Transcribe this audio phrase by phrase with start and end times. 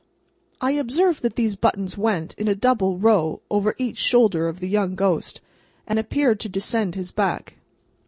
[0.59, 4.67] I observed that these buttons went, in a double row, over each shoulder of the
[4.67, 5.41] young ghost,
[5.85, 7.57] and appeared to descend his back.